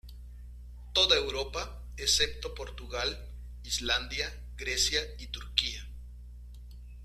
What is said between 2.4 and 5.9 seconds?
Portugal, Islandia, Grecia y Turquía.